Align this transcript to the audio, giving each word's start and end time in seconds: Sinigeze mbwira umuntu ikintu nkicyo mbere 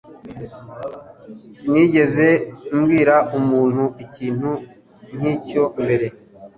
Sinigeze 1.57 2.27
mbwira 2.77 3.15
umuntu 3.39 3.83
ikintu 4.05 4.51
nkicyo 5.15 5.63
mbere 5.83 6.07